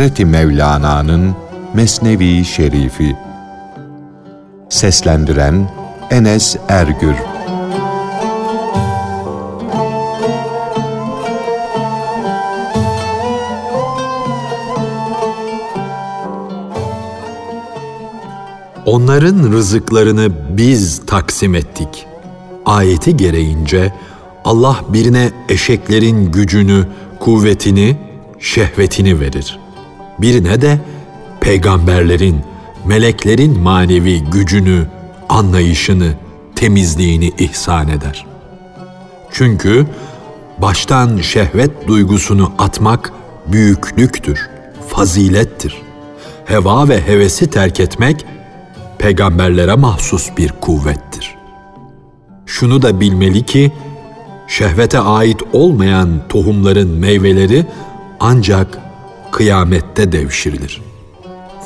Hazreti 0.00 0.24
Mevlana'nın 0.24 1.36
Mesnevi 1.74 2.44
Şerifi 2.44 3.16
Seslendiren 4.68 5.70
Enes 6.10 6.56
Ergür 6.68 7.14
Onların 18.86 19.52
rızıklarını 19.52 20.28
biz 20.56 21.06
taksim 21.06 21.54
ettik. 21.54 22.06
Ayeti 22.66 23.16
gereğince 23.16 23.94
Allah 24.44 24.76
birine 24.88 25.30
eşeklerin 25.48 26.32
gücünü, 26.32 26.86
kuvvetini, 27.18 27.96
şehvetini 28.38 29.20
verir. 29.20 29.59
Birine 30.22 30.60
de 30.60 30.78
peygamberlerin, 31.40 32.40
meleklerin 32.84 33.60
manevi 33.60 34.24
gücünü, 34.24 34.86
anlayışını, 35.28 36.12
temizliğini 36.56 37.32
ihsan 37.38 37.88
eder. 37.88 38.26
Çünkü 39.30 39.86
baştan 40.58 41.16
şehvet 41.16 41.88
duygusunu 41.88 42.52
atmak 42.58 43.12
büyüklüktür, 43.46 44.48
fazilettir. 44.88 45.82
Heva 46.44 46.88
ve 46.88 47.06
hevesi 47.06 47.50
terk 47.50 47.80
etmek 47.80 48.24
peygamberlere 48.98 49.74
mahsus 49.74 50.30
bir 50.36 50.52
kuvvettir. 50.60 51.36
Şunu 52.46 52.82
da 52.82 53.00
bilmeli 53.00 53.42
ki 53.42 53.72
şehvete 54.48 54.98
ait 54.98 55.42
olmayan 55.52 56.08
tohumların 56.28 56.88
meyveleri 56.88 57.66
ancak 58.20 58.89
kıyamette 59.32 60.12
devşirilir. 60.12 60.82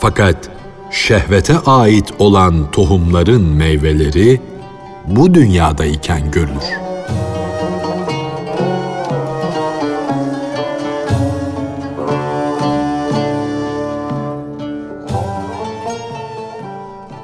Fakat 0.01 0.51
şehvete 0.91 1.59
ait 1.59 2.12
olan 2.19 2.70
tohumların 2.70 3.43
meyveleri 3.43 4.41
bu 5.07 5.34
dünyadayken 5.34 6.31
görülür. 6.31 6.85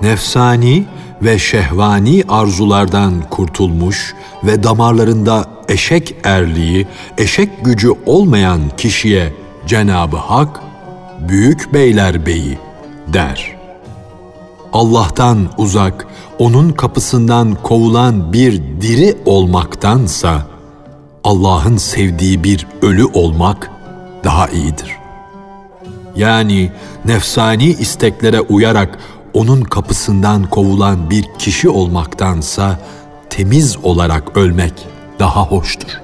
Nefsani 0.03 0.85
ve 1.23 1.39
şehvani 1.39 2.25
arzulardan 2.29 3.15
kurtulmuş 3.31 4.15
ve 4.45 4.63
damarlarında 4.63 5.45
eşek 5.69 6.17
erliği, 6.25 6.87
eşek 7.19 7.65
gücü 7.65 7.91
olmayan 8.07 8.61
kişiye 8.77 9.33
Cenabı 9.71 10.17
Hak, 10.17 10.61
Büyük 11.29 11.75
Beyler 11.75 12.27
Beyi 12.27 12.59
der. 13.09 13.57
Allah'tan 14.73 15.49
uzak, 15.59 16.07
onun 16.39 16.71
kapısından 16.71 17.55
kovulan 17.55 18.33
bir 18.33 18.63
diri 18.81 19.19
olmaktansa, 19.25 20.47
Allah'ın 21.25 21.77
sevdiği 21.77 22.45
bir 22.45 22.67
ölü 22.83 23.05
olmak 23.05 23.71
daha 24.25 24.49
iyidir. 24.49 24.97
Yani 26.17 26.73
nefsani 27.05 27.67
isteklere 27.67 28.41
uyarak 28.41 28.99
onun 29.35 29.63
kapısından 29.63 30.51
kovulan 30.51 31.11
bir 31.11 31.25
kişi 31.39 31.69
olmaktansa 31.69 32.81
temiz 33.31 33.77
olarak 33.83 34.37
ölmek 34.37 34.75
daha 35.19 35.43
hoştur. 35.43 36.01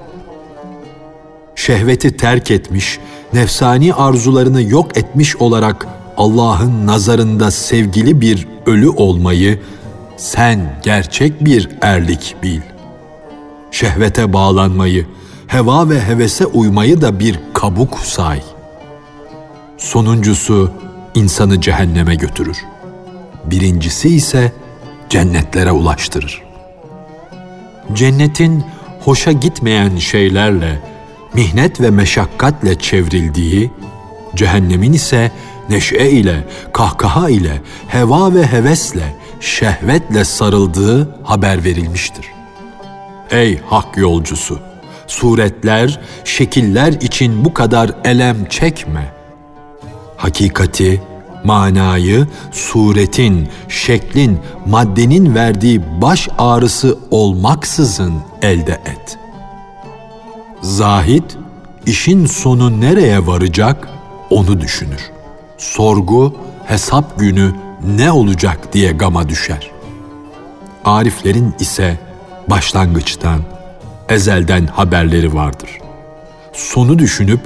Şehveti 1.55 2.17
terk 2.17 2.51
etmiş, 2.51 2.99
nefsani 3.33 3.93
arzularını 3.93 4.61
yok 4.61 4.97
etmiş 4.97 5.35
olarak 5.35 5.87
Allah'ın 6.17 6.87
nazarında 6.87 7.51
sevgili 7.51 8.21
bir 8.21 8.47
ölü 8.65 8.89
olmayı 8.89 9.59
sen 10.17 10.79
gerçek 10.83 11.45
bir 11.45 11.69
erlik 11.81 12.35
bil. 12.43 12.61
Şehvete 13.71 14.33
bağlanmayı, 14.33 15.07
heva 15.47 15.89
ve 15.89 16.01
hevese 16.01 16.45
uymayı 16.45 17.01
da 17.01 17.19
bir 17.19 17.39
kabuk 17.53 17.99
say. 17.99 18.41
Sonuncusu 19.77 20.71
insanı 21.15 21.61
cehenneme 21.61 22.15
götürür. 22.15 22.57
Birincisi 23.45 24.09
ise 24.09 24.51
cennetlere 25.09 25.71
ulaştırır. 25.71 26.43
Cennetin 27.93 28.63
hoşa 28.99 29.31
gitmeyen 29.31 29.97
şeylerle, 29.97 30.79
mihnet 31.37 31.81
ve 31.81 31.89
meşakkatle 31.89 32.79
çevrildiği, 32.79 33.71
cehennemin 34.35 34.93
ise 34.93 35.31
neşe 35.69 36.09
ile, 36.09 36.47
kahkaha 36.73 37.29
ile, 37.29 37.61
heva 37.87 38.33
ve 38.33 38.45
hevesle, 38.47 39.15
şehvetle 39.39 40.25
sarıldığı 40.25 41.15
haber 41.23 41.63
verilmiştir. 41.63 42.25
Ey 43.31 43.59
hak 43.65 43.97
yolcusu! 43.97 44.59
Suretler, 45.07 45.99
şekiller 46.23 46.93
için 46.93 47.45
bu 47.45 47.53
kadar 47.53 47.91
elem 48.03 48.45
çekme. 48.45 49.13
Hakikati, 50.17 51.01
manayı 51.43 52.27
suretin, 52.51 53.47
şeklin, 53.69 54.39
maddenin 54.65 55.35
verdiği 55.35 55.81
baş 56.01 56.29
ağrısı 56.37 56.97
olmaksızın 57.11 58.13
elde 58.41 58.71
et. 58.71 59.26
Zahit, 60.77 61.37
işin 61.85 62.25
sonu 62.25 62.81
nereye 62.81 63.27
varacak 63.27 63.87
onu 64.29 64.61
düşünür. 64.61 65.11
Sorgu, 65.57 66.35
hesap 66.65 67.19
günü 67.19 67.51
ne 67.97 68.11
olacak 68.11 68.73
diye 68.73 68.91
gama 68.91 69.29
düşer. 69.29 69.71
Ariflerin 70.85 71.55
ise 71.59 71.97
başlangıçtan, 72.47 73.41
ezelden 74.09 74.67
haberleri 74.67 75.33
vardır. 75.33 75.69
Sonu 76.53 76.99
düşünüp 76.99 77.39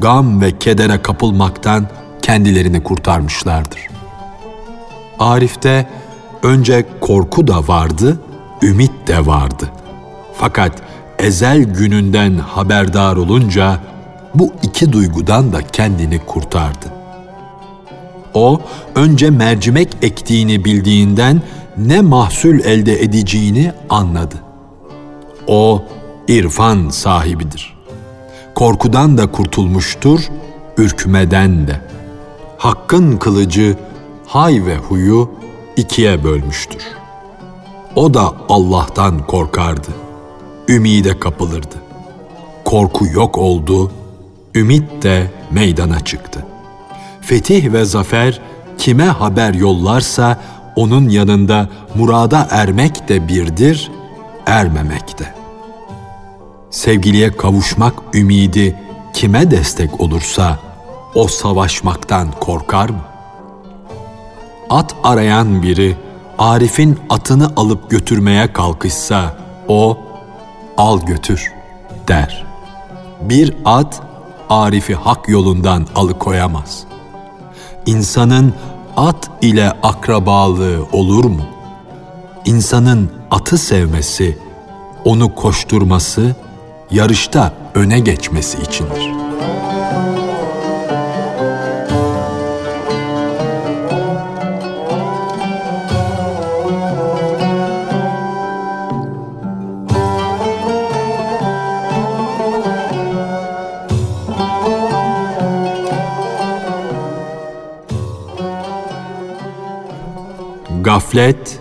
gam 0.00 0.40
ve 0.40 0.58
kedere 0.58 1.02
kapılmaktan 1.02 1.86
kendilerini 2.22 2.82
kurtarmışlardır. 2.82 3.80
Arif'te 5.18 5.86
önce 6.42 6.86
korku 7.00 7.46
da 7.48 7.68
vardı, 7.68 8.20
ümit 8.62 8.92
de 9.06 9.26
vardı. 9.26 9.70
Fakat 10.36 10.83
ezel 11.24 11.64
gününden 11.64 12.38
haberdar 12.38 13.16
olunca 13.16 13.80
bu 14.34 14.52
iki 14.62 14.92
duygudan 14.92 15.52
da 15.52 15.62
kendini 15.62 16.18
kurtardı. 16.18 16.86
O 18.34 18.60
önce 18.94 19.30
mercimek 19.30 19.96
ektiğini 20.02 20.64
bildiğinden 20.64 21.42
ne 21.76 22.00
mahsul 22.00 22.58
elde 22.58 23.02
edeceğini 23.02 23.72
anladı. 23.90 24.34
O 25.46 25.84
irfan 26.28 26.88
sahibidir. 26.88 27.74
Korkudan 28.54 29.18
da 29.18 29.32
kurtulmuştur, 29.32 30.20
ürkmeden 30.78 31.66
de. 31.66 31.80
Hakkın 32.58 33.16
kılıcı 33.16 33.76
hay 34.26 34.66
ve 34.66 34.76
huyu 34.76 35.30
ikiye 35.76 36.24
bölmüştür. 36.24 36.82
O 37.96 38.14
da 38.14 38.32
Allah'tan 38.48 39.26
korkardı. 39.26 40.03
Ümide 40.68 41.18
kapılırdı. 41.18 41.74
Korku 42.64 43.06
yok 43.06 43.38
oldu, 43.38 43.92
ümit 44.54 45.02
de 45.02 45.30
meydana 45.50 46.00
çıktı. 46.00 46.46
Fetih 47.20 47.72
ve 47.72 47.84
zafer 47.84 48.40
kime 48.78 49.04
haber 49.04 49.54
yollarsa 49.54 50.38
onun 50.76 51.08
yanında 51.08 51.68
murada 51.94 52.48
ermek 52.50 53.08
de 53.08 53.28
birdir, 53.28 53.90
ermemek 54.46 55.18
de. 55.18 55.24
Sevgiliye 56.70 57.36
kavuşmak 57.36 57.94
ümidi 58.14 58.76
kime 59.12 59.50
destek 59.50 60.00
olursa 60.00 60.58
o 61.14 61.28
savaşmaktan 61.28 62.28
korkar 62.40 62.88
mı? 62.88 63.04
At 64.70 64.94
arayan 65.02 65.62
biri 65.62 65.96
Arif'in 66.38 66.98
atını 67.10 67.52
alıp 67.56 67.90
götürmeye 67.90 68.52
kalkışsa 68.52 69.36
o 69.68 69.98
al 70.76 71.00
götür 71.00 71.52
der. 72.08 72.46
Bir 73.20 73.56
at 73.64 74.02
Arif'i 74.50 74.94
hak 74.94 75.28
yolundan 75.28 75.86
alıkoyamaz. 75.94 76.84
İnsanın 77.86 78.54
at 78.96 79.30
ile 79.42 79.70
akrabalığı 79.82 80.86
olur 80.92 81.24
mu? 81.24 81.42
İnsanın 82.44 83.10
atı 83.30 83.58
sevmesi, 83.58 84.38
onu 85.04 85.34
koşturması, 85.34 86.34
yarışta 86.90 87.52
öne 87.74 88.00
geçmesi 88.00 88.58
içindir.'' 88.62 89.23
Gaflet 110.94 111.58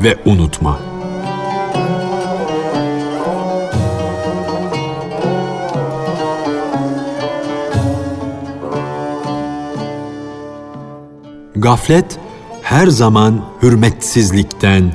ve 0.00 0.16
unutma. 0.24 0.78
Gaflet 11.56 12.18
her 12.62 12.86
zaman 12.86 13.44
hürmetsizlikten, 13.62 14.92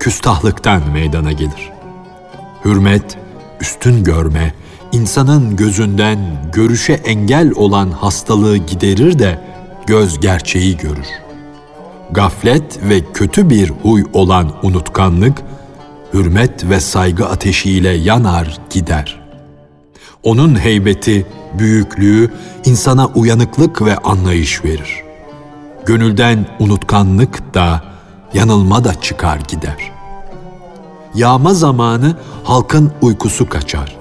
küstahlıktan 0.00 0.82
meydana 0.92 1.32
gelir. 1.32 1.72
Hürmet, 2.64 3.18
üstün 3.60 4.04
görme, 4.04 4.54
insanın 4.92 5.56
gözünden 5.56 6.18
görüşe 6.52 6.92
engel 6.92 7.52
olan 7.56 7.90
hastalığı 7.90 8.56
giderir 8.56 9.18
de 9.18 9.40
göz 9.86 10.20
gerçeği 10.20 10.76
görür. 10.76 11.25
Gaflet 12.10 12.82
ve 12.82 13.12
kötü 13.14 13.50
bir 13.50 13.70
huy 13.70 14.04
olan 14.12 14.52
unutkanlık, 14.62 15.42
hürmet 16.14 16.70
ve 16.70 16.80
saygı 16.80 17.26
ateşiyle 17.26 17.88
yanar 17.88 18.58
gider. 18.70 19.20
Onun 20.22 20.60
heybeti, 20.60 21.26
büyüklüğü 21.58 22.30
insana 22.64 23.06
uyanıklık 23.06 23.82
ve 23.82 23.96
anlayış 23.96 24.64
verir. 24.64 25.02
Gönülden 25.86 26.46
unutkanlık 26.58 27.54
da, 27.54 27.84
yanılma 28.34 28.84
da 28.84 29.00
çıkar 29.00 29.40
gider. 29.48 29.92
Yağma 31.14 31.54
zamanı 31.54 32.16
halkın 32.44 32.92
uykusu 33.02 33.48
kaçar. 33.48 33.96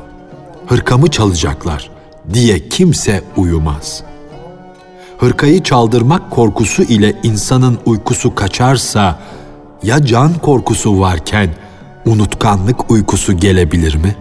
Hırkamı 0.67 1.11
çalacaklar 1.11 1.89
diye 2.33 2.69
kimse 2.69 3.23
uyumaz. 3.37 4.03
Hırkayı 5.17 5.63
çaldırmak 5.63 6.31
korkusu 6.31 6.83
ile 6.83 7.13
insanın 7.23 7.79
uykusu 7.85 8.35
kaçarsa 8.35 9.19
ya 9.83 10.05
can 10.05 10.33
korkusu 10.33 10.99
varken 10.99 11.49
unutkanlık 12.05 12.91
uykusu 12.91 13.33
gelebilir 13.33 13.95
mi? 13.95 14.15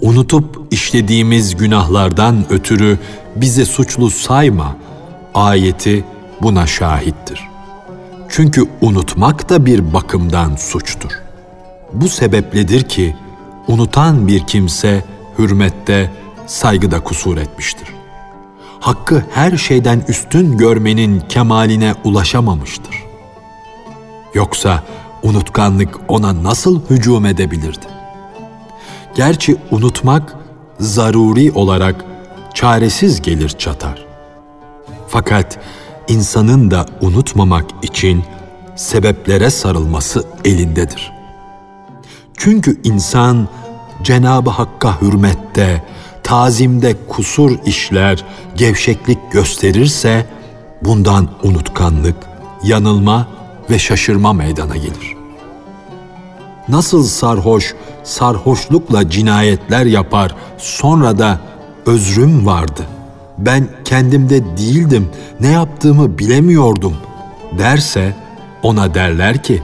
Unutup 0.00 0.58
işlediğimiz 0.70 1.56
günahlardan 1.56 2.44
ötürü 2.50 2.98
bize 3.36 3.64
suçlu 3.64 4.10
sayma 4.10 4.76
ayeti 5.34 6.04
buna 6.42 6.66
şahittir. 6.66 7.48
Çünkü 8.28 8.64
unutmak 8.80 9.48
da 9.48 9.66
bir 9.66 9.92
bakımdan 9.94 10.56
suçtur. 10.56 11.10
Bu 11.92 12.08
sebepledir 12.08 12.82
ki 12.82 13.16
unutan 13.68 14.28
bir 14.28 14.46
kimse 14.46 15.04
hürmette, 15.38 16.10
saygıda 16.46 17.00
kusur 17.00 17.36
etmiştir. 17.36 18.01
Hakkı 18.82 19.24
her 19.30 19.56
şeyden 19.56 20.04
üstün 20.08 20.56
görmenin 20.56 21.20
kemaline 21.20 21.94
ulaşamamıştır. 22.04 22.94
Yoksa 24.34 24.82
unutkanlık 25.22 26.00
ona 26.08 26.42
nasıl 26.42 26.80
hücum 26.90 27.26
edebilirdi? 27.26 27.86
Gerçi 29.14 29.56
unutmak 29.70 30.34
zaruri 30.80 31.52
olarak 31.52 32.04
çaresiz 32.54 33.22
gelir 33.22 33.48
çatar. 33.48 34.06
Fakat 35.08 35.58
insanın 36.08 36.70
da 36.70 36.86
unutmamak 37.00 37.66
için 37.82 38.24
sebeplere 38.76 39.50
sarılması 39.50 40.24
elindedir. 40.44 41.12
Çünkü 42.36 42.80
insan 42.84 43.48
Cenab-ı 44.02 44.50
Hakk'a 44.50 45.02
hürmette, 45.02 45.82
tazimde 46.22 46.96
kusur 47.08 47.58
işler, 47.66 48.24
gevşeklik 48.56 49.32
gösterirse 49.32 50.26
bundan 50.82 51.28
unutkanlık, 51.42 52.16
yanılma 52.64 53.28
ve 53.70 53.78
şaşırma 53.78 54.32
meydana 54.32 54.76
gelir. 54.76 55.16
Nasıl 56.68 57.04
sarhoş, 57.04 57.74
sarhoşlukla 58.04 59.10
cinayetler 59.10 59.86
yapar, 59.86 60.34
sonra 60.58 61.18
da 61.18 61.40
özrüm 61.86 62.46
vardı. 62.46 62.82
Ben 63.38 63.68
kendimde 63.84 64.56
değildim, 64.56 65.08
ne 65.40 65.48
yaptığımı 65.48 66.18
bilemiyordum 66.18 66.96
derse 67.58 68.16
ona 68.62 68.94
derler 68.94 69.42
ki, 69.42 69.62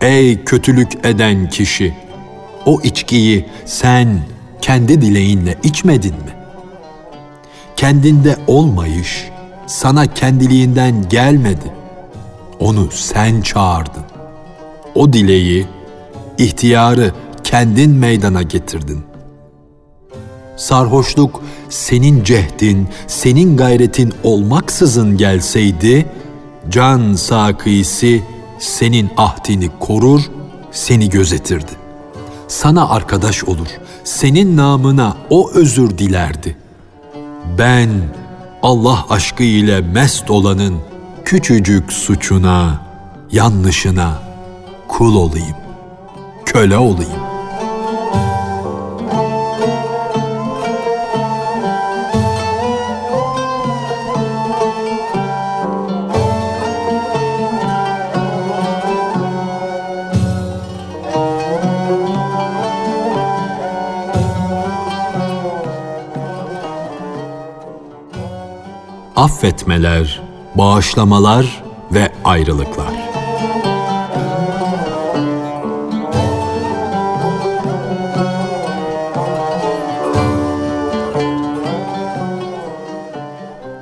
Ey 0.00 0.44
kötülük 0.44 1.06
eden 1.06 1.50
kişi! 1.50 1.94
O 2.66 2.80
içkiyi 2.80 3.46
sen 3.64 4.20
kendi 4.60 5.00
dileğinle 5.00 5.58
içmedin 5.62 6.14
mi? 6.14 6.34
Kendinde 7.76 8.36
olmayış 8.46 9.28
sana 9.66 10.06
kendiliğinden 10.06 11.08
gelmedi. 11.08 11.72
Onu 12.60 12.88
sen 12.90 13.40
çağırdın. 13.40 14.02
O 14.94 15.12
dileği, 15.12 15.66
ihtiyarı 16.38 17.12
kendin 17.44 17.90
meydana 17.90 18.42
getirdin. 18.42 19.04
Sarhoşluk 20.56 21.42
senin 21.68 22.24
cehdin, 22.24 22.88
senin 23.06 23.56
gayretin 23.56 24.12
olmaksızın 24.22 25.16
gelseydi, 25.16 26.06
can 26.68 27.14
sakisi 27.14 28.22
senin 28.58 29.10
ahdini 29.16 29.70
korur, 29.80 30.20
seni 30.70 31.10
gözetirdi. 31.10 31.72
Sana 32.48 32.88
arkadaş 32.88 33.44
olur, 33.44 33.68
senin 34.08 34.56
namına 34.56 35.16
o 35.30 35.50
özür 35.50 35.98
dilerdi. 35.98 36.56
Ben 37.58 37.88
Allah 38.62 39.04
aşkı 39.10 39.42
ile 39.42 39.80
mest 39.80 40.30
olanın 40.30 40.74
küçücük 41.24 41.92
suçuna, 41.92 42.82
yanlışına 43.32 44.22
kul 44.88 45.14
olayım, 45.14 45.56
köle 46.46 46.76
olayım. 46.76 47.27
Affetmeler, 69.18 70.22
bağışlamalar 70.54 71.64
ve 71.92 72.12
ayrılıklar. 72.24 72.92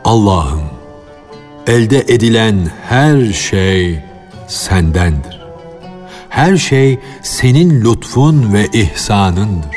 Allah'ım, 0.04 0.62
elde 1.66 2.00
edilen 2.00 2.70
her 2.88 3.32
şey 3.32 4.04
sendendir. 4.46 5.40
Her 6.28 6.56
şey 6.56 6.98
senin 7.22 7.84
lütfun 7.84 8.52
ve 8.52 8.66
ihsanındır. 8.72 9.76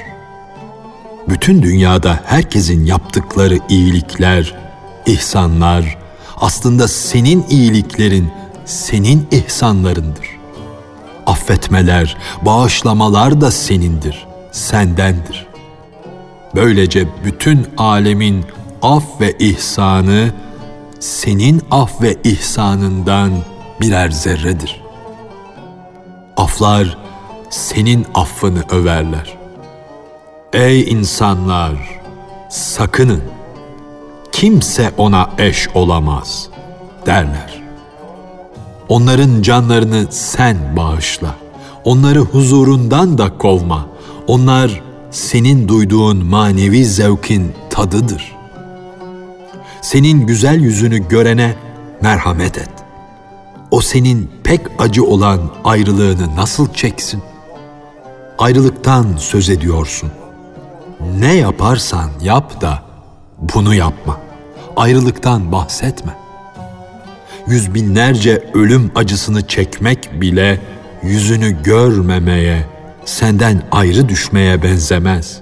Bütün 1.30 1.62
dünyada 1.62 2.20
herkesin 2.26 2.86
yaptıkları 2.86 3.58
iyilikler, 3.70 4.69
ihsanlar 5.10 5.98
aslında 6.38 6.88
senin 6.88 7.46
iyiliklerin, 7.50 8.32
senin 8.66 9.28
ihsanlarındır. 9.32 10.28
Affetmeler, 11.26 12.18
bağışlamalar 12.42 13.42
da 13.42 13.52
senindir, 13.52 14.28
sendendir. 14.52 15.48
Böylece 16.56 17.08
bütün 17.26 17.68
alemin 17.78 18.46
af 18.82 19.04
ve 19.22 19.38
ihsanı 19.40 20.32
senin 21.00 21.62
af 21.72 22.02
ve 22.02 22.18
ihsanından 22.24 23.32
birer 23.82 24.10
zerredir. 24.10 24.82
Aflar 26.38 26.98
senin 27.50 28.06
affını 28.14 28.64
överler. 28.72 29.38
Ey 30.54 30.82
insanlar, 30.92 32.02
sakının 32.50 33.22
kimse 34.40 34.92
ona 34.98 35.30
eş 35.38 35.68
olamaz 35.74 36.50
derler. 37.06 37.62
Onların 38.90 39.42
canlarını 39.42 40.06
sen 40.10 40.58
bağışla. 40.78 41.36
Onları 41.84 42.20
huzurundan 42.20 43.18
da 43.18 43.38
kovma. 43.38 43.88
Onlar 44.28 44.82
senin 45.12 45.68
duyduğun 45.68 46.26
manevi 46.26 46.86
zevkin 46.86 47.52
tadıdır. 47.70 48.36
Senin 49.82 50.28
güzel 50.28 50.60
yüzünü 50.60 51.08
görene 51.08 51.56
merhamet 52.02 52.58
et. 52.58 52.72
O 53.72 53.82
senin 53.82 54.32
pek 54.44 54.62
acı 54.80 55.06
olan 55.06 55.40
ayrılığını 55.64 56.36
nasıl 56.36 56.74
çeksin? 56.74 57.24
Ayrılıktan 58.38 59.06
söz 59.18 59.50
ediyorsun. 59.50 60.12
Ne 61.20 61.34
yaparsan 61.34 62.10
yap 62.22 62.62
da 62.62 62.84
bunu 63.40 63.76
yapma.'' 63.76 64.29
Ayrılıktan 64.80 65.52
bahsetme. 65.52 66.12
yüz 67.48 67.74
binlerce 67.74 68.44
ölüm 68.54 68.92
acısını 68.96 69.48
çekmek 69.48 70.22
bile 70.22 70.60
yüzünü 71.04 71.64
görmemeye, 71.64 72.66
senden 73.06 73.62
ayrı 73.72 74.10
düşmeye 74.10 74.64
benzemez. 74.64 75.42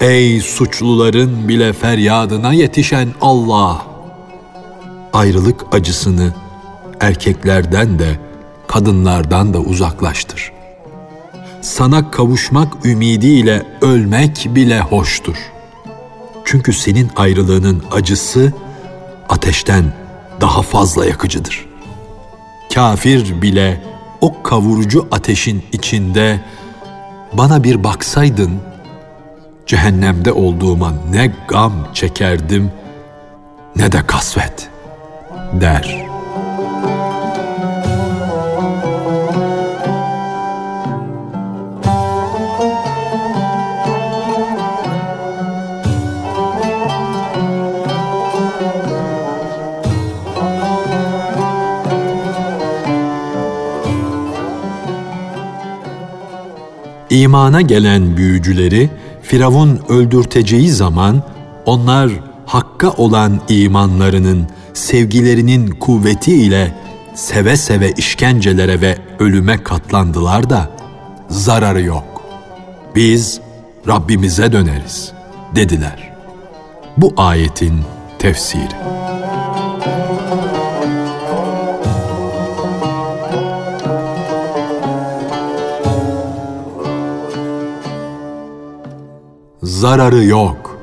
Ey 0.00 0.40
suçluların 0.40 1.48
bile 1.48 1.72
feryadına 1.72 2.52
yetişen 2.52 3.08
Allah! 3.20 3.86
Ayrılık 5.12 5.60
acısını 5.72 6.34
erkeklerden 7.00 7.98
de 7.98 8.18
kadınlardan 8.68 9.54
da 9.54 9.58
uzaklaştır. 9.58 10.52
Sana 11.60 12.10
kavuşmak 12.10 12.86
ümidiyle 12.86 13.66
ölmek 13.82 14.46
bile 14.54 14.80
hoştur. 14.80 15.36
Çünkü 16.50 16.72
senin 16.72 17.10
ayrılığının 17.16 17.82
acısı 17.92 18.52
ateşten 19.28 19.84
daha 20.40 20.62
fazla 20.62 21.06
yakıcıdır. 21.06 21.66
Kafir 22.74 23.42
bile 23.42 23.82
o 24.20 24.42
kavurucu 24.42 25.08
ateşin 25.10 25.64
içinde 25.72 26.40
bana 27.32 27.64
bir 27.64 27.84
baksaydın 27.84 28.60
cehennemde 29.66 30.32
olduğuma 30.32 30.92
ne 31.10 31.32
gam 31.48 31.72
çekerdim 31.94 32.70
ne 33.76 33.92
de 33.92 34.06
kasvet 34.06 34.70
der.'' 35.52 36.17
İmana 57.10 57.60
gelen 57.60 58.16
büyücüleri 58.16 58.90
Firavun 59.22 59.80
öldürteceği 59.88 60.70
zaman 60.70 61.22
onlar 61.66 62.10
hakka 62.46 62.90
olan 62.90 63.40
imanlarının, 63.48 64.46
sevgilerinin 64.74 65.66
kuvveti 65.70 66.34
ile 66.34 66.74
seve 67.14 67.56
seve 67.56 67.92
işkencelere 67.92 68.80
ve 68.80 68.98
ölüme 69.18 69.62
katlandılar 69.62 70.50
da 70.50 70.70
zararı 71.28 71.82
yok. 71.82 72.22
Biz 72.94 73.40
Rabbimize 73.88 74.52
döneriz 74.52 75.12
dediler. 75.54 76.12
Bu 76.96 77.14
ayetin 77.16 77.74
tefsiri. 78.18 78.97
Zararı 89.78 90.24
yok. 90.24 90.78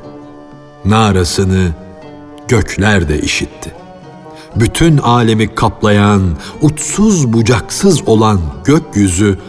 Narasını 0.85 1.69
gökler 2.47 3.09
de 3.09 3.21
işitti. 3.21 3.71
Bütün 4.55 4.97
alemi 4.97 5.55
kaplayan, 5.55 6.21
uçsuz 6.61 7.33
bucaksız 7.33 8.07
olan 8.07 8.39
gökyüzü 8.63 9.39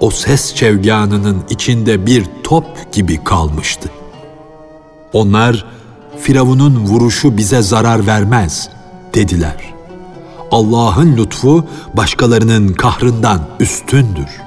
o 0.00 0.10
ses 0.10 0.54
çevganının 0.54 1.44
içinde 1.50 2.06
bir 2.06 2.26
top 2.44 2.92
gibi 2.92 3.24
kalmıştı. 3.24 3.90
Onlar 5.12 5.64
Firavun'un 6.20 6.76
vuruşu 6.76 7.36
bize 7.36 7.62
zarar 7.62 8.06
vermez 8.06 8.68
dediler. 9.14 9.74
Allah'ın 10.50 11.16
lütfu 11.16 11.64
başkalarının 11.94 12.68
kahrından 12.68 13.40
üstündür. 13.60 14.42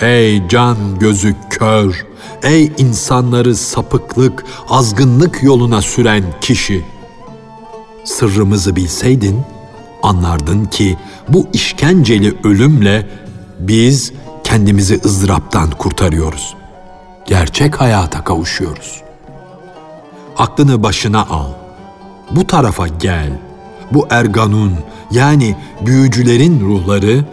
Ey 0.00 0.48
can 0.48 0.76
gözü 0.98 1.34
kör, 1.50 2.09
ey 2.42 2.72
insanları 2.78 3.56
sapıklık, 3.56 4.44
azgınlık 4.68 5.42
yoluna 5.42 5.82
süren 5.82 6.24
kişi! 6.40 6.84
Sırrımızı 8.04 8.76
bilseydin, 8.76 9.40
anlardın 10.02 10.64
ki 10.64 10.96
bu 11.28 11.46
işkenceli 11.52 12.34
ölümle 12.44 13.06
biz 13.58 14.12
kendimizi 14.44 15.00
ızdıraptan 15.04 15.70
kurtarıyoruz. 15.70 16.54
Gerçek 17.26 17.80
hayata 17.80 18.24
kavuşuyoruz. 18.24 19.02
Aklını 20.38 20.82
başına 20.82 21.26
al. 21.26 21.46
Bu 22.30 22.46
tarafa 22.46 22.88
gel. 22.88 23.32
Bu 23.92 24.06
erganun 24.10 24.74
yani 25.10 25.56
büyücülerin 25.80 26.60
ruhları 26.60 27.24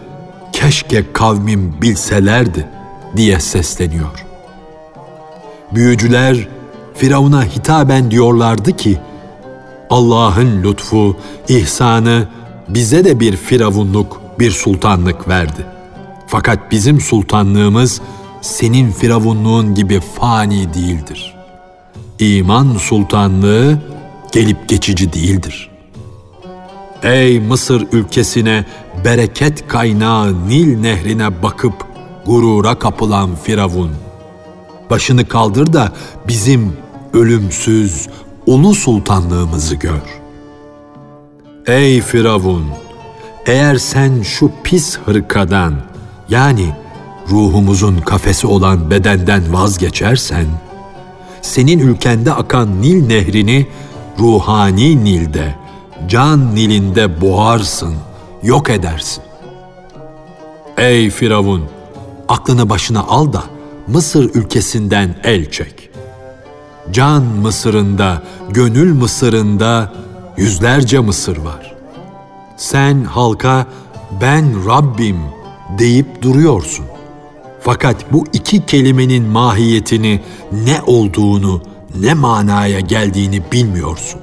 keşke 0.52 1.12
kavmim 1.12 1.74
bilselerdi 1.82 2.68
diye 3.16 3.40
sesleniyor. 3.40 4.27
Büyücüler 5.74 6.48
Firavun'a 6.94 7.44
hitaben 7.44 8.10
diyorlardı 8.10 8.76
ki, 8.76 8.98
Allah'ın 9.90 10.62
lütfu, 10.62 11.16
ihsanı 11.48 12.28
bize 12.68 13.04
de 13.04 13.20
bir 13.20 13.36
firavunluk, 13.36 14.20
bir 14.38 14.50
sultanlık 14.50 15.28
verdi. 15.28 15.66
Fakat 16.26 16.72
bizim 16.72 17.00
sultanlığımız 17.00 18.00
senin 18.40 18.92
firavunluğun 18.92 19.74
gibi 19.74 20.00
fani 20.00 20.74
değildir. 20.74 21.34
İman 22.18 22.76
sultanlığı 22.76 23.78
gelip 24.32 24.68
geçici 24.68 25.12
değildir. 25.12 25.70
Ey 27.02 27.40
Mısır 27.40 27.86
ülkesine 27.92 28.64
bereket 29.04 29.68
kaynağı 29.68 30.48
Nil 30.48 30.78
nehrine 30.78 31.42
bakıp 31.42 31.74
gurura 32.26 32.78
kapılan 32.78 33.30
Firavun. 33.44 33.90
Başını 34.90 35.28
kaldır 35.28 35.72
da 35.72 35.92
bizim 36.28 36.76
ölümsüz 37.12 38.08
ulu 38.46 38.74
sultanlığımızı 38.74 39.74
gör. 39.74 40.20
Ey 41.66 42.00
Firavun! 42.00 42.64
Eğer 43.46 43.76
sen 43.76 44.22
şu 44.22 44.50
pis 44.64 44.98
hırkadan 44.98 45.74
yani 46.28 46.74
ruhumuzun 47.30 47.96
kafesi 47.98 48.46
olan 48.46 48.90
bedenden 48.90 49.52
vazgeçersen, 49.52 50.46
senin 51.42 51.78
ülkende 51.78 52.32
akan 52.32 52.82
Nil 52.82 53.06
nehrini 53.06 53.66
ruhani 54.18 55.04
Nil'de, 55.04 55.54
can 56.08 56.54
Nil'inde 56.54 57.20
boğarsın, 57.20 57.94
yok 58.42 58.70
edersin. 58.70 59.24
Ey 60.76 61.10
Firavun! 61.10 61.64
Aklını 62.28 62.70
başına 62.70 63.00
al 63.00 63.32
da 63.32 63.42
Mısır 63.88 64.34
ülkesinden 64.34 65.16
el 65.24 65.50
çek. 65.50 65.90
Can 66.92 67.22
Mısır'ında, 67.22 68.22
gönül 68.50 68.94
Mısır'ında 68.94 69.92
yüzlerce 70.36 70.98
Mısır 71.00 71.36
var. 71.36 71.74
Sen 72.56 73.04
halka 73.04 73.66
ben 74.20 74.66
Rabbim 74.68 75.18
deyip 75.78 76.22
duruyorsun. 76.22 76.84
Fakat 77.60 78.12
bu 78.12 78.24
iki 78.32 78.66
kelimenin 78.66 79.24
mahiyetini, 79.24 80.20
ne 80.52 80.82
olduğunu, 80.86 81.62
ne 82.00 82.14
manaya 82.14 82.80
geldiğini 82.80 83.42
bilmiyorsun. 83.52 84.20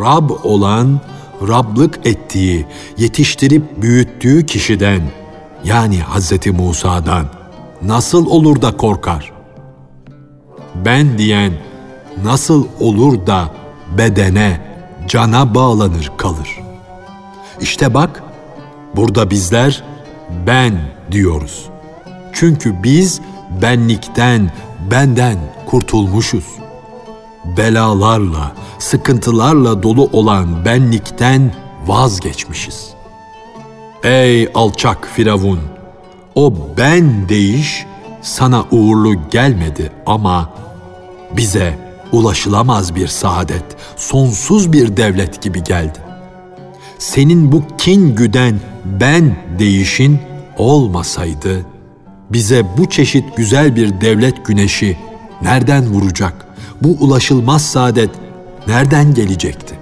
Rab 0.00 0.30
olan, 0.42 1.00
Rablık 1.48 2.06
ettiği, 2.06 2.66
yetiştirip 2.98 3.82
büyüttüğü 3.82 4.46
kişiden, 4.46 5.02
yani 5.64 5.98
Hz. 6.00 6.46
Musa'dan 6.46 7.39
nasıl 7.82 8.26
olur 8.26 8.62
da 8.62 8.76
korkar? 8.76 9.32
Ben 10.74 11.18
diyen 11.18 11.52
nasıl 12.24 12.66
olur 12.80 13.26
da 13.26 13.50
bedene, 13.98 14.60
cana 15.08 15.54
bağlanır 15.54 16.12
kalır? 16.16 16.60
İşte 17.60 17.94
bak, 17.94 18.22
burada 18.96 19.30
bizler 19.30 19.84
ben 20.46 20.80
diyoruz. 21.10 21.66
Çünkü 22.32 22.82
biz 22.82 23.20
benlikten, 23.62 24.52
benden 24.90 25.38
kurtulmuşuz. 25.66 26.46
Belalarla, 27.56 28.52
sıkıntılarla 28.78 29.82
dolu 29.82 30.08
olan 30.12 30.64
benlikten 30.64 31.54
vazgeçmişiz. 31.86 32.90
Ey 34.04 34.48
alçak 34.54 35.08
Firavun! 35.14 35.69
O 36.34 36.54
ben 36.78 37.28
deyiş 37.28 37.86
sana 38.22 38.64
uğurlu 38.70 39.14
gelmedi 39.30 39.92
ama 40.06 40.50
bize 41.36 41.78
ulaşılamaz 42.12 42.94
bir 42.94 43.06
saadet, 43.08 43.64
sonsuz 43.96 44.72
bir 44.72 44.96
devlet 44.96 45.42
gibi 45.42 45.64
geldi. 45.64 45.98
Senin 46.98 47.52
bu 47.52 47.62
kin 47.78 48.16
güden 48.16 48.60
ben 49.00 49.36
deyişin 49.58 50.18
olmasaydı 50.58 51.66
bize 52.30 52.66
bu 52.78 52.90
çeşit 52.90 53.36
güzel 53.36 53.76
bir 53.76 54.00
devlet 54.00 54.46
güneşi 54.46 54.96
nereden 55.42 55.90
vuracak? 55.90 56.46
Bu 56.82 56.88
ulaşılmaz 56.88 57.62
saadet 57.62 58.10
nereden 58.66 59.14
gelecekti? 59.14 59.74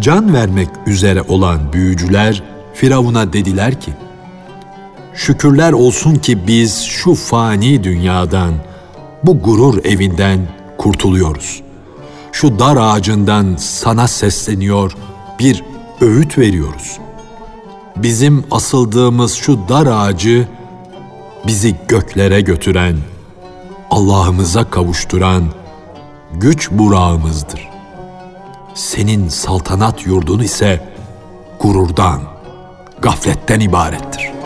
Can 0.00 0.34
vermek 0.34 0.68
üzere 0.86 1.22
olan 1.22 1.72
büyücüler 1.72 2.42
Firavun'a 2.74 3.32
dediler 3.32 3.80
ki, 3.80 3.90
Şükürler 5.14 5.72
olsun 5.72 6.14
ki 6.14 6.46
biz 6.46 6.82
şu 6.82 7.14
fani 7.14 7.84
dünyadan, 7.84 8.54
bu 9.22 9.38
gurur 9.38 9.84
evinden 9.84 10.48
kurtuluyoruz. 10.78 11.62
Şu 12.32 12.58
dar 12.58 12.76
ağacından 12.76 13.56
sana 13.58 14.08
sesleniyor, 14.08 14.92
bir 15.38 15.64
öğüt 16.00 16.38
veriyoruz. 16.38 16.98
Bizim 17.96 18.44
asıldığımız 18.50 19.34
şu 19.34 19.58
dar 19.68 19.86
ağacı 19.86 20.48
bizi 21.46 21.76
göklere 21.88 22.40
götüren, 22.40 22.96
Allah'ımıza 23.90 24.70
kavuşturan 24.70 25.44
güç 26.32 26.70
burağımızdır. 26.70 27.68
Senin 28.74 29.28
saltanat 29.28 30.06
yurdun 30.06 30.38
ise 30.38 30.88
gururdan, 31.60 32.20
gafletten 33.02 33.60
ibarettir.'' 33.60 34.39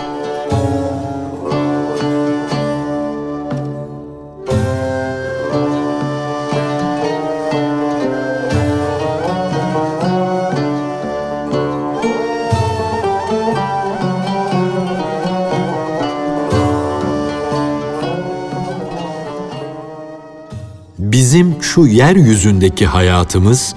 Bizim 21.15 21.63
şu 21.63 21.87
yeryüzündeki 21.87 22.87
hayatımız 22.87 23.75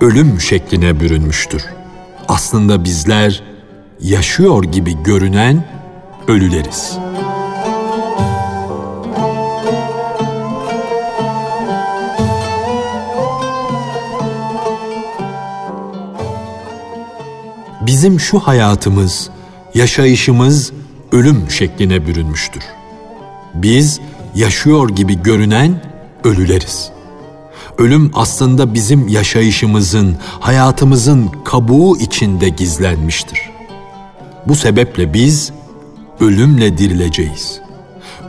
ölüm 0.00 0.40
şekline 0.40 1.00
bürünmüştür. 1.00 1.64
Aslında 2.28 2.84
bizler 2.84 3.42
yaşıyor 4.00 4.64
gibi 4.64 5.02
görünen 5.02 5.64
ölüleriz. 6.28 6.98
Bizim 17.86 18.20
şu 18.20 18.38
hayatımız, 18.38 19.30
yaşayışımız 19.74 20.72
ölüm 21.12 21.50
şekline 21.50 22.06
bürünmüştür. 22.06 22.62
Biz 23.54 24.00
yaşıyor 24.34 24.88
gibi 24.88 25.22
görünen 25.22 25.82
ölüleriz. 26.24 26.90
Ölüm 27.78 28.10
aslında 28.14 28.74
bizim 28.74 29.08
yaşayışımızın, 29.08 30.16
hayatımızın 30.40 31.30
kabuğu 31.44 31.98
içinde 31.98 32.48
gizlenmiştir. 32.48 33.50
Bu 34.46 34.56
sebeple 34.56 35.14
biz 35.14 35.52
ölümle 36.22 36.78
dirileceğiz. 36.78 37.60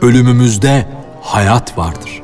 Ölümümüzde 0.00 0.88
hayat 1.22 1.78
vardır. 1.78 2.22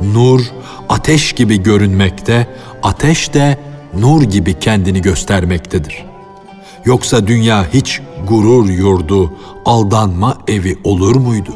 Nur 0.00 0.40
ateş 0.88 1.32
gibi 1.32 1.62
görünmekte, 1.62 2.46
ateş 2.82 3.34
de 3.34 3.58
nur 3.94 4.22
gibi 4.22 4.58
kendini 4.58 5.02
göstermektedir. 5.02 6.04
Yoksa 6.84 7.26
dünya 7.26 7.66
hiç 7.74 8.00
gurur 8.28 8.68
yurdu, 8.68 9.32
aldanma 9.64 10.38
evi 10.48 10.78
olur 10.84 11.16
muydu? 11.16 11.50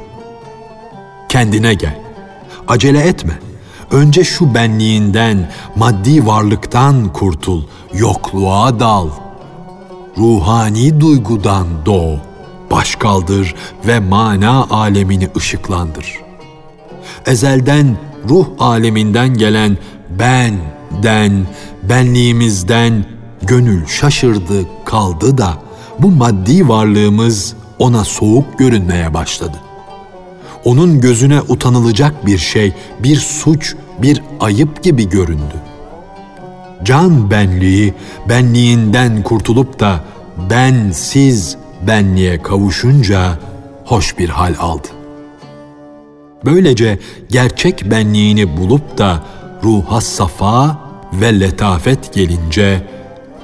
Kendine 1.29 1.75
gel. 1.75 1.99
Acele 2.69 3.01
etme. 3.01 3.39
Önce 3.91 4.25
şu 4.25 4.55
benliğinden, 4.55 5.51
maddi 5.77 6.27
varlıktan 6.27 7.13
kurtul, 7.13 7.63
yokluğa 7.95 8.81
dal. 8.81 9.09
Ruhani 10.19 11.01
duygudan 11.01 11.67
doğ, 11.87 12.17
baş 12.75 12.95
kaldır 12.97 13.55
ve 13.87 14.01
mana 14.01 14.67
alemini 14.71 15.29
ışıklandır. 15.37 16.15
Ezelden 17.27 17.97
ruh 18.29 18.47
aleminden 18.59 19.35
gelen 19.35 19.79
ben-den, 20.19 21.47
benliğimizden 21.83 23.05
gönül 23.43 23.87
şaşırdı, 23.87 24.67
kaldı 24.85 25.39
da 25.39 25.55
bu 25.99 26.11
maddi 26.11 26.69
varlığımız 26.69 27.55
ona 27.79 28.05
soğuk 28.05 28.59
görünmeye 28.59 29.15
başladı 29.15 29.65
onun 30.65 31.01
gözüne 31.01 31.41
utanılacak 31.41 32.27
bir 32.27 32.39
şey, 32.39 32.73
bir 32.99 33.17
suç, 33.17 33.75
bir 34.03 34.23
ayıp 34.41 34.83
gibi 34.83 35.09
göründü. 35.09 35.55
Can 36.85 37.31
benliği, 37.31 37.95
benliğinden 38.29 39.23
kurtulup 39.23 39.81
da 39.81 40.01
bensiz 40.51 41.57
benliğe 41.87 42.43
kavuşunca 42.43 43.39
hoş 43.85 44.19
bir 44.19 44.29
hal 44.29 44.55
aldı. 44.59 44.89
Böylece 46.45 46.99
gerçek 47.29 47.91
benliğini 47.91 48.57
bulup 48.57 48.99
da 48.99 49.23
ruha 49.63 50.01
safa 50.01 50.79
ve 51.13 51.41
letafet 51.41 52.15
gelince 52.15 52.83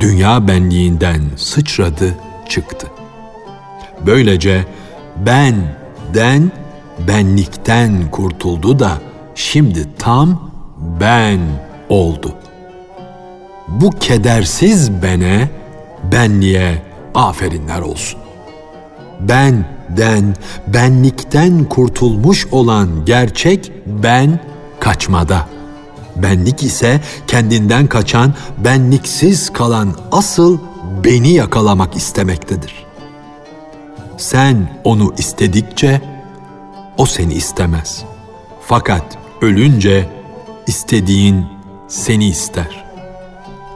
dünya 0.00 0.48
benliğinden 0.48 1.20
sıçradı, 1.36 2.14
çıktı. 2.48 2.86
Böylece 4.06 4.64
benden 5.16 6.52
benlikten 7.08 8.10
kurtuldu 8.10 8.78
da 8.78 8.90
şimdi 9.34 9.86
tam 9.98 10.50
ben 11.00 11.40
oldu. 11.88 12.34
Bu 13.68 13.90
kedersiz 13.90 15.02
bene, 15.02 15.50
benliğe 16.12 16.82
aferinler 17.14 17.80
olsun. 17.80 18.19
Benden, 19.28 20.34
benlikten 20.66 21.64
kurtulmuş 21.64 22.46
olan 22.46 23.04
gerçek 23.04 23.72
ben 23.86 24.40
kaçmada. 24.80 25.46
Benlik 26.16 26.62
ise 26.62 27.00
kendinden 27.26 27.86
kaçan, 27.86 28.34
benliksiz 28.64 29.52
kalan 29.52 29.94
asıl 30.12 30.58
beni 31.04 31.32
yakalamak 31.32 31.96
istemektedir. 31.96 32.86
Sen 34.16 34.80
onu 34.84 35.14
istedikçe 35.18 36.00
o 36.98 37.06
seni 37.06 37.34
istemez. 37.34 38.04
Fakat 38.66 39.18
ölünce 39.40 40.08
istediğin 40.66 41.46
seni 41.88 42.28
ister. 42.28 42.84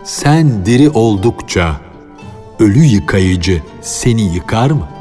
Sen 0.05 0.67
diri 0.67 0.91
oldukça 0.91 1.81
ölü 2.59 2.85
yıkayıcı 2.85 3.63
seni 3.83 4.35
yıkar 4.35 4.71
mı? 4.71 4.94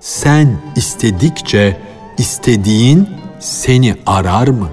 Sen 0.00 0.58
istedikçe 0.76 1.80
istediğin 2.18 3.08
seni 3.40 3.96
arar 4.06 4.48
mı? 4.48 4.68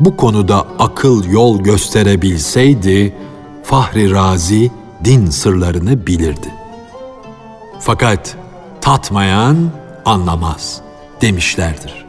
Bu 0.00 0.16
konuda 0.16 0.66
akıl 0.78 1.24
yol 1.24 1.60
gösterebilseydi 1.60 3.14
Fahri 3.64 4.10
Razi 4.10 4.70
din 5.04 5.30
sırlarını 5.30 6.06
bilirdi. 6.06 6.48
Fakat 7.80 8.36
tatmayan 8.80 9.70
anlamaz.'' 10.04 10.82
demişlerdir. 11.22 12.04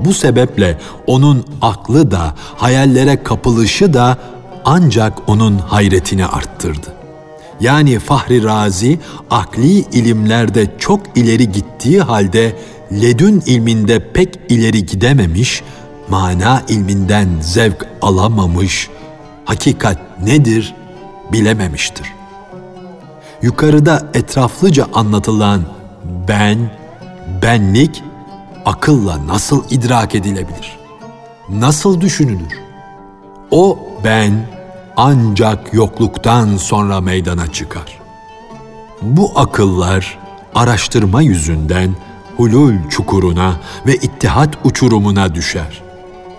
Bu 0.00 0.14
sebeple 0.14 0.78
onun 1.06 1.44
aklı 1.62 2.10
da 2.10 2.34
hayallere 2.56 3.22
kapılışı 3.22 3.94
da 3.94 4.18
ancak 4.64 5.28
onun 5.28 5.58
hayretini 5.58 6.26
arttırdı. 6.26 6.99
Yani 7.60 7.98
Fahri 7.98 8.44
Razi 8.44 8.98
akli 9.30 9.72
ilimlerde 9.72 10.66
çok 10.78 11.18
ileri 11.18 11.52
gittiği 11.52 12.00
halde 12.00 12.56
ledün 12.92 13.42
ilminde 13.46 14.12
pek 14.12 14.38
ileri 14.48 14.86
gidememiş, 14.86 15.62
mana 16.08 16.62
ilminden 16.68 17.28
zevk 17.40 17.86
alamamış, 18.02 18.88
hakikat 19.44 19.98
nedir 20.22 20.74
bilememiştir. 21.32 22.12
Yukarıda 23.42 24.10
etraflıca 24.14 24.86
anlatılan 24.94 25.62
ben, 26.28 26.58
benlik 27.42 28.02
akılla 28.64 29.26
nasıl 29.26 29.64
idrak 29.70 30.14
edilebilir? 30.14 30.78
Nasıl 31.48 32.00
düşünülür? 32.00 32.60
O 33.50 33.78
ben 34.04 34.46
ancak 35.02 35.74
yokluktan 35.74 36.56
sonra 36.56 37.00
meydana 37.00 37.52
çıkar. 37.52 37.98
Bu 39.02 39.32
akıllar 39.36 40.18
araştırma 40.54 41.22
yüzünden 41.22 41.96
hulul 42.36 42.74
çukuruna 42.90 43.60
ve 43.86 43.94
ittihat 43.94 44.58
uçurumuna 44.64 45.34
düşer. 45.34 45.82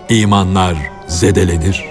İmanlar 0.09 0.77
zedelenir.'' 1.07 1.90